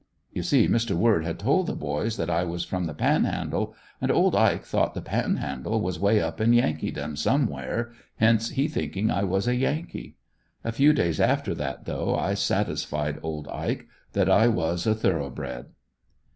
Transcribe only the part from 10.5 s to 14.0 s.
A few days after that though, I satisfied old Ike